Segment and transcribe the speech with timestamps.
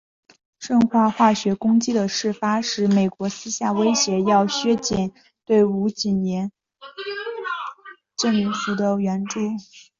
[0.57, 5.11] 顺化化学攻击的事发使美国私下威胁要削减
[5.45, 6.49] 对吴廷琰
[8.17, 9.39] 政府的援助。